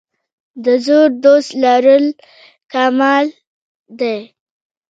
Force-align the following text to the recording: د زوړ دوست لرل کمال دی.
د 0.63 0.65
زوړ 0.85 1.07
دوست 1.23 1.51
لرل 1.63 2.05
کمال 2.73 3.25
دی. 3.99 4.19